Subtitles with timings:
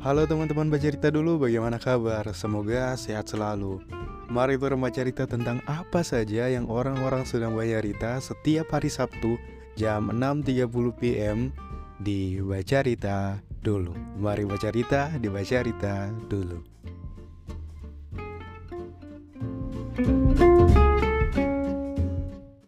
[0.00, 2.24] Halo teman-teman bercerita dulu, bagaimana kabar?
[2.32, 3.84] Semoga sehat selalu.
[4.32, 9.36] Mari berbaca cerita tentang apa saja yang orang-orang sedang baca cerita setiap hari Sabtu
[9.76, 11.38] jam 6.30 PM
[12.00, 12.80] di Baca
[13.60, 13.92] dulu.
[14.16, 14.72] Mari baca
[15.20, 15.58] di Baca
[16.32, 16.58] dulu.
[20.00, 20.49] thank you